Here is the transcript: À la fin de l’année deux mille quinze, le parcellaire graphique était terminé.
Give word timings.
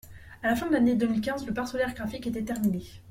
À 0.41 0.47
la 0.47 0.55
fin 0.55 0.65
de 0.65 0.73
l’année 0.73 0.95
deux 0.95 1.05
mille 1.05 1.21
quinze, 1.21 1.45
le 1.45 1.53
parcellaire 1.53 1.93
graphique 1.93 2.25
était 2.25 2.41
terminé. 2.43 2.81